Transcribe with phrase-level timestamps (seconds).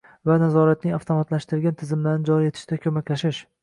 [0.29, 3.49] va nazoratning avtomatlashtirilgan tizimlarini joriy etishda ko‘maklashish